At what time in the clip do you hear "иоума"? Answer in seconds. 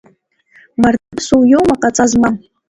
1.51-1.75